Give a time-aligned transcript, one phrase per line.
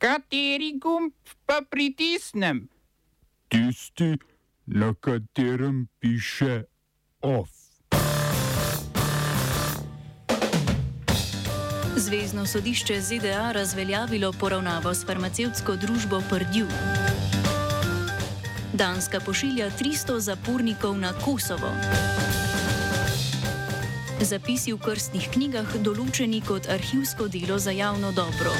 [0.00, 1.12] Kateri gumb
[1.46, 2.68] pa pritisnem?
[3.48, 4.16] Tisti,
[4.66, 6.62] na katerem piše
[7.20, 7.50] OF.
[11.96, 16.66] Zvezdno sodišče ZDA razveljavilo poravnavo s farmacevtsko družbo Prdju.
[18.72, 21.72] Danska pošilja 300 zapornikov na Kosovo.
[24.20, 28.56] Zapisi v krstnih knjigah določeni kot arhivsko delo za javno dobro.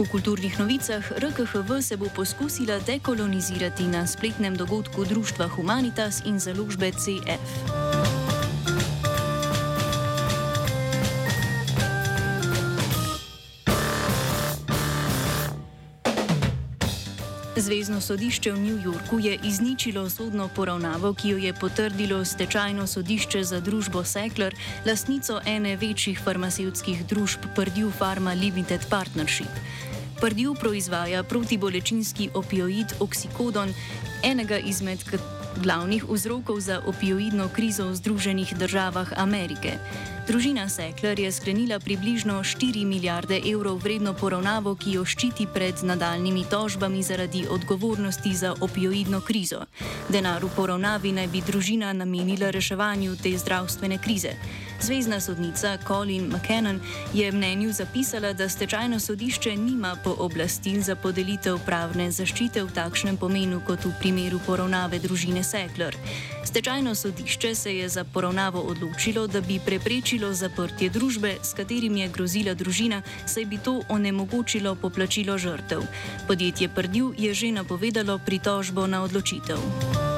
[0.00, 6.88] V kulturnih novicah RKHV se bo poskusila dekolonizirati na spletnem dogodku Društva Humanitas in založbe
[6.96, 7.44] CF.
[17.60, 23.44] Zvezdno sodišče v New Yorku je izničilo sodno poravnavo, ki jo je potrdilo stečajno sodišče
[23.44, 29.52] za družbo Sekler, lastnico ene večjih farmacevtskih družb Purdue Pharma Limited Partnership.
[30.20, 33.72] Purdue proizvaja protibolečinski opioid oksikodon,
[34.22, 35.00] enega izmed
[35.62, 39.78] glavnih vzrokov za opioidno krizo v Združenih državah Amerike.
[40.30, 46.44] Družina Sekler je sklenila približno 4 milijarde evrov vredno poravnavo, ki jo ščiti pred nadaljnimi
[46.46, 49.64] tožbami zaradi odgovornosti za opioidno krizo.
[50.08, 54.36] Denar v poravnavi naj bi družina namenila reševanju te zdravstvene krize.
[54.80, 56.78] Zvezdna sodnica Colin McKenna
[57.14, 63.60] je mnenju zapisala, da stečajno sodišče nima pooblastil za podelitev pravne zaščite v takšnem pomenu
[63.66, 65.96] kot v primeru poravnave družine Sekler.
[66.44, 72.08] Stečajno sodišče se je za poravnavo odločilo, da bi preprečilo zaprtje družbe, s katerim je
[72.12, 75.80] grozila družina, saj bi to onemogočilo poplačilo žrtev.
[76.28, 80.09] Podjetje Prdju je že napovedalo pritožbo na odločitev.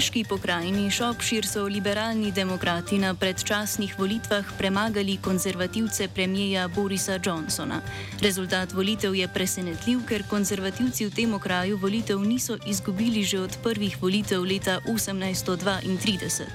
[0.00, 7.82] Angliški pokrajini Shropshire so liberalni demokrati na predčasnih volitvah premagali konzervativce premijeja Borisa Johnsona.
[8.22, 14.02] Rezultat volitev je presenetljiv, ker konzervativci v tem okraju volitev niso izgubili že od prvih
[14.02, 16.48] volitev leta 1832.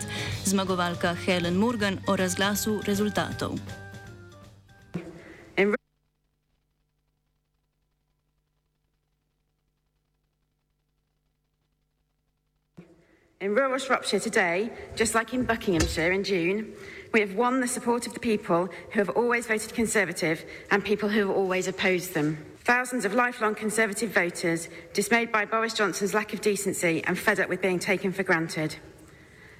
[0.46, 3.85] Zmagovalka Helen Morgan o razglasu rezultatov.
[13.42, 16.74] In rural Shropshire today, just like in Buckinghamshire in June,
[17.12, 21.10] we have won the support of the people who have always voted Conservative and people
[21.10, 22.38] who have always opposed them.
[22.60, 27.50] Thousands of lifelong Conservative voters dismayed by Boris Johnson's lack of decency and fed up
[27.50, 28.78] with being taken for granted.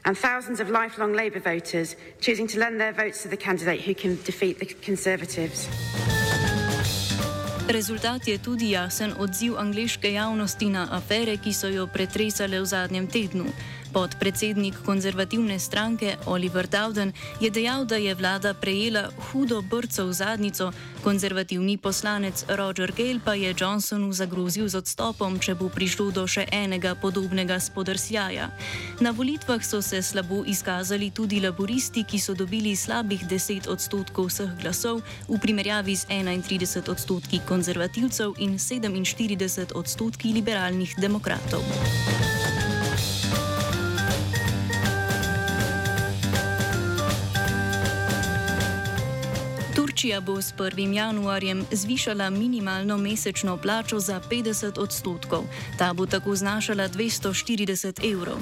[0.06, 3.94] And thousands of lifelong Labour voters choosing to lend their votes to the candidate who
[3.94, 5.68] can defeat the Conservatives.
[7.68, 13.08] Rezultat je tudi jasen odziv angliške javnosti na afere, ki so jo pretresale v zadnjem
[13.08, 13.46] tednu.
[13.96, 20.72] Podpredsednik konzervativne stranke Oliver Dowden je dejal, da je vlada prejela hudo brco v zadnico,
[21.04, 26.44] konzervativni poslanec Roger Gale pa je Johnsonu zagrozil z odstopom, če bo prišlo do še
[26.52, 28.52] enega podobnega spodrsljaja.
[29.00, 34.52] Na volitvah so se slabo izkazali tudi laboristi, ki so dobili slabih 10 odstotkov vseh
[34.60, 41.64] glasov v primerjavi z 31 odstotki konzervativcev in 47 odstotki liberalnih demokratov.
[49.96, 50.94] Turčija bo s 1.
[50.94, 55.44] januarjem zvišala minimalno mesečno plačo za 50 odstotkov.
[55.78, 58.36] Ta bo tako znašala 240 evrov.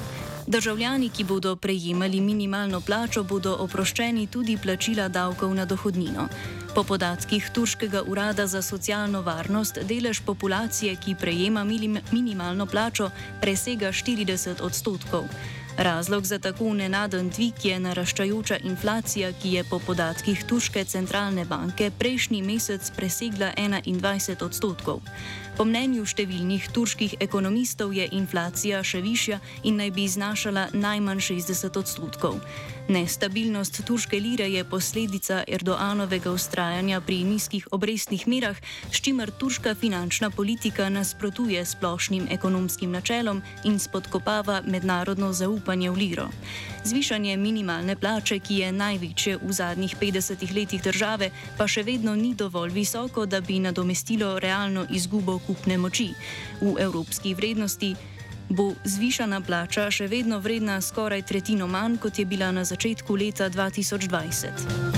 [0.48, 6.28] Državljani, ki bodo prejemali minimalno plačo, bodo oproščeni tudi plačila davkov na dohodnino.
[6.76, 11.64] Po podatkih Turškega urada za socialno varnost, delež populacije, ki prejema
[12.12, 13.12] minimalno plačo,
[13.42, 15.30] presega 40 odstotkov.
[15.78, 21.92] Razlog za tako nenaden dvig je naraščajoča inflacija, ki je po podatkih Turške centralne banke
[22.00, 25.02] prejšnji mesec presegla 21 odstotkov.
[25.58, 31.78] Po mnenju številnih turških ekonomistov je inflacija še višja in naj bi znašala najmanj 60
[31.82, 32.38] odstotkov.
[32.88, 38.58] Nestabilnost turške lire je posledica Erdoanovega ustrajanja pri nizkih obrestnih merah,
[38.92, 46.28] s čimer turška finančna politika nasprotuje splošnim ekonomskim načelom in spodkopava mednarodno zaupanje v liro.
[46.84, 52.36] Zvišanje minimalne plače, ki je največje v zadnjih 50 letih države, pa še vedno ni
[52.36, 56.12] dovolj visoko, da bi nadomestilo realno izgubo kupne moči.
[56.62, 57.96] V evropski vrednosti
[58.54, 63.50] bo zvišana plača še vedno vredna skoraj tretjino manj, kot je bila na začetku leta
[63.50, 64.94] 2020.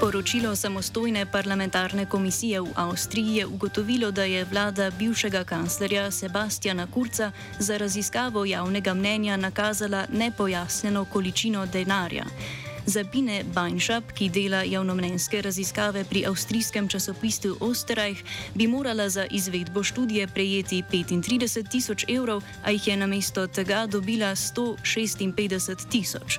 [0.00, 7.32] Poročilo samostojne parlamentarne komisije v Avstriji je ugotovilo, da je vlada bivšega kanclerja Sebastiana Kurca
[7.58, 12.24] za raziskavo javnega mnenja nakazala nepojasnjeno količino denarja.
[12.86, 18.22] Zabine Bajnšap, ki dela javnomnenjske raziskave pri avstrijskem časopisu Osterreich,
[18.54, 24.30] bi morala za izvedbo študije prejeti 35 tisoč evrov, a jih je namesto tega dobila
[24.36, 26.38] 156 tisoč.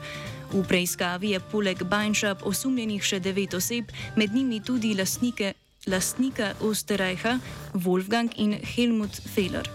[0.54, 5.54] V preiskavi je poleg Bajnšap osumljenih še devet oseb, med njimi tudi lastnike,
[5.88, 7.40] lastnika Osterreicha,
[7.74, 9.68] Wolfgang in Helmut Feller.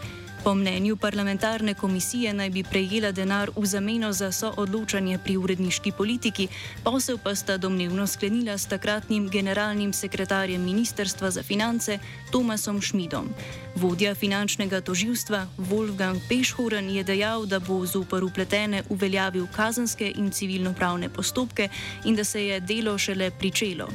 [0.44, 6.48] Po mnenju parlamentarne komisije naj bi prejela denar v zameno za soodločanje pri uredniški politiki,
[6.84, 11.98] posel pa sta domnevno sklenila s takratnim generalnim sekretarjem Ministrstva za finance
[12.30, 13.28] Tomasom Šmidom.
[13.76, 21.08] Vodja finančnega toživstva Wolfgang Pešhoren je dejal, da bo zopr upletene uveljavil kazenske in civilno-pravne
[21.08, 21.68] postopke
[22.04, 23.88] in da se je delo šele pričelo.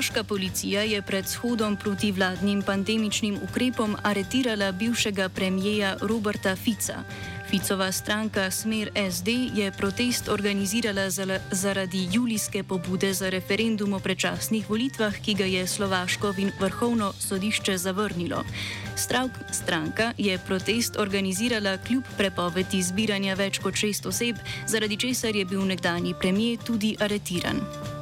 [0.00, 7.02] Slovaška policija je pred shodom proti vladnim pandemičnim ukrepom aretirala bivšega premijeja Roberta Fica.
[7.50, 11.10] Ficova stranka Smer SD je protest organizirala
[11.50, 18.44] zaradi julijske pobude za referendum o predčasnih volitvah, ki ga je Slovaško vrhovno sodišče zavrnilo.
[18.96, 24.36] Stravk stranka je protest organizirala kljub prepovedi zbiranja več kot šest oseb,
[24.66, 27.99] zaradi česar je bil nekdani premijer tudi aretiran.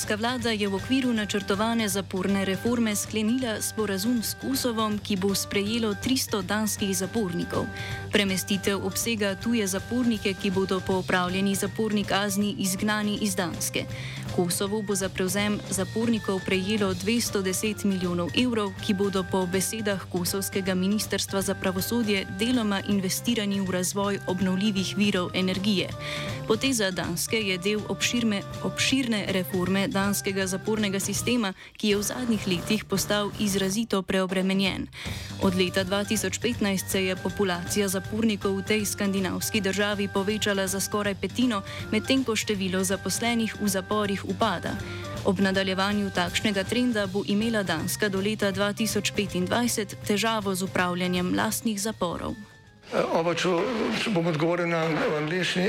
[0.00, 5.92] Danska vlada je v okviru načrtovane zaporne reforme sklenila sporazum s Kosovom, ki bo sprejelo
[5.92, 7.68] 300 danskih zapornikov.
[8.08, 13.84] Premestitev obsega tuje zapornike, ki bodo po opravljeni zaporni kazni izgnani iz Danske.
[14.36, 21.42] Kosovo bo za prevzem zapornikov prejelo 210 milijonov evrov, ki bodo po besedah kosovskega ministrstva
[21.42, 25.92] za pravosodje deloma investirani v razvoj obnovljivih virov energije.
[26.50, 32.82] Poteza Danske je del obširne, obširne reforme danskega zapornega sistema, ki je v zadnjih letih
[32.90, 34.88] postal izrazito preobremenjen.
[35.46, 41.62] Od leta 2015 se je populacija zapornikov v tej skandinavski državi povečala za skoraj petino,
[41.94, 44.74] medtem ko število zaposlenih v zaporih upada.
[45.24, 52.49] Ob nadaljevanju takšnega trenda bo imela Danska do leta 2025 težavo z upravljanjem lastnih zaporov.
[52.90, 53.48] Oba, če,
[54.02, 54.82] če bom odgovoril na
[55.20, 55.68] angliški.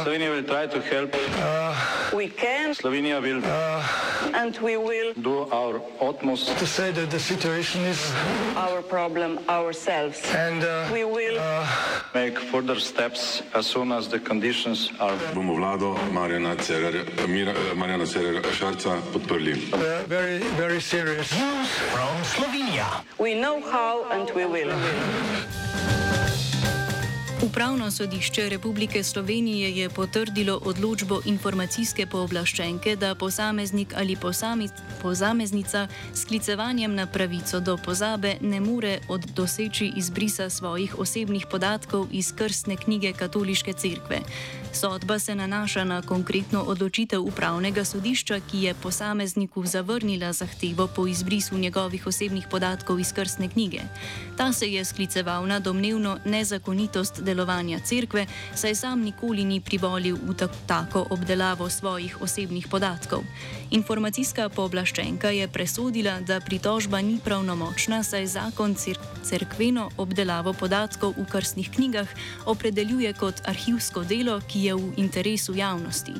[0.00, 2.74] Slovenija bo poskušala pomagati.
[2.80, 3.84] Slovenija bo naredila
[4.32, 10.16] naš utmost, da bo rekla, da je situacija naš problem, naš sebe.
[10.40, 11.36] In bomo naredili
[12.14, 15.16] nadaljnje korake, as soon as the conditions are.
[15.34, 16.56] Bomo vlado Marjana
[18.06, 19.54] Cererera Šarca podprli.
[20.08, 21.28] Very, very serious.
[21.92, 23.04] From Slovenija.
[23.18, 24.72] We know how and we will.
[27.42, 34.16] Upravno sodišče Republike Slovenije je potrdilo odločbo informacijske pooblaščenke, da posameznik ali
[35.02, 38.98] posameznica s klicevanjem na pravico do pozabe ne more
[39.34, 44.20] doseči izbrisa svojih osebnih podatkov iz krstne knjige Katoliške cerkve.
[44.72, 51.58] Sodba se nanaša na konkretno odločitev upravnega sodišča, ki je posamezniku zavrnila zahtevo po izbrisu
[51.58, 53.80] njegovih osebnih podatkov iz krstne knjige.
[54.36, 60.48] Ta se je skliceval na domnevno nezakonitost delovanja cerkve, saj sam nikoli ni privolil v
[60.66, 63.24] tako obdelavo svojih osebnih podatkov.
[63.70, 68.74] Informacijska pooblaščenka je presodila, da pritožba ni pravnomočna, saj zakon
[69.22, 72.08] cerkveno obdelavo podatkov v krstnih knjigah
[72.46, 76.12] opredeljuje kot arhivsko delo, ki je v interesu javnosti.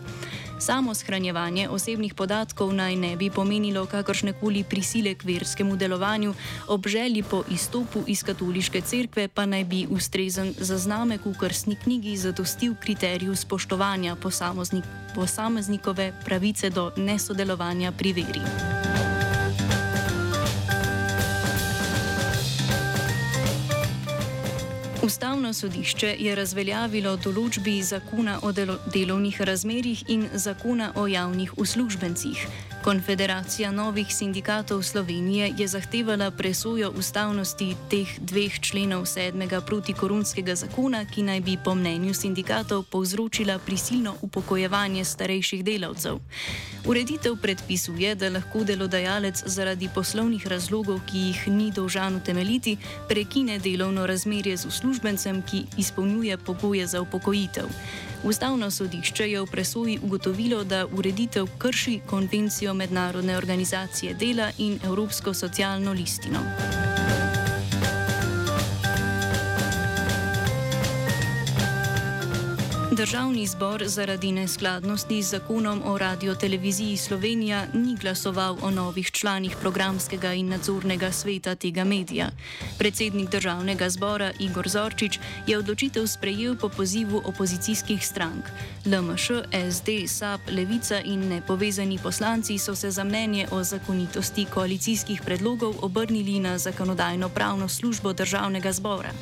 [0.60, 6.34] Samo shranjevanje osebnih podatkov naj ne bi pomenilo kakršne koli prisile k verskemu delovanju,
[6.68, 12.16] ob želji po izstopu iz katoliške cerkve pa naj bi ustrezen zaznamek v krstni knjigi
[12.16, 14.16] zadostil kriteriju spoštovanja
[15.14, 18.89] posameznikove pravice do nesodelovanja pri veri.
[25.10, 32.44] Ustavno sodišče je razveljavilo določbi zakona o delo delovnih razmerjih in zakona o javnih uslužbencih.
[32.84, 41.22] Konfederacija novih sindikatov Slovenije je zahtevala presojo ustavnosti teh dveh členov sedmega protikoronskega zakona, ki
[41.22, 46.18] naj bi po mnenju sindikatov povzročila prisilno upokojevanje starejših delavcev.
[46.86, 52.76] Ureditev predpisuje, da lahko delodajalec zaradi poslovnih razlogov, ki jih ni dolžan utemeljiti,
[53.08, 57.68] prekine delovno razmerje z uslužbencem, ki izpolnjuje pogoje za upokojitev.
[58.22, 65.34] Ustavno sodišče je v presoji ugotovilo, da ureditev krši konvencijo Mednarodne organizacije dela in Evropsko
[65.34, 66.40] socialno listino.
[72.90, 80.32] Državni zbor zaradi neskladnosti z zakonom o radioteleviziji Slovenija ni glasoval o novih članih programskega
[80.32, 82.30] in nadzornega sveta tega medija.
[82.78, 88.44] Predsednik državnega zbora Igor Zorčič je odločitev sprejel po pozivu opozicijskih strank.
[88.86, 89.30] LMŠ,
[89.72, 96.40] SD, SAP, Levica in nepovezani poslanci so se za mnenje o zakonitosti koalicijskih predlogov obrnili
[96.40, 99.12] na zakonodajno-pravno službo državnega zbora.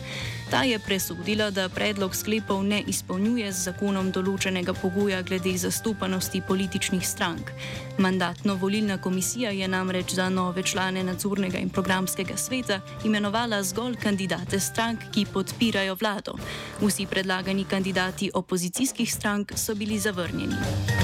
[0.50, 7.04] Ta je presodila, da predlog sklepov ne izpolnjuje z zakonom določenega pogoja glede zastopanosti političnih
[7.04, 7.52] strank.
[7.98, 15.10] Mandatno-volilna komisija je namreč za nove člane nadzornega in programskega sveta imenovala zgolj kandidate strank,
[15.12, 16.38] ki podpirajo vlado.
[16.80, 20.97] Vsi predlagani kandidati opozicijskih strank so bili zavrnjeni.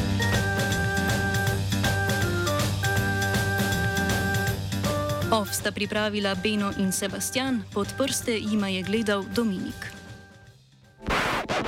[5.35, 9.94] Ov sta pripravila Beno in Sebastian, pod prste jima je gledal Dominik.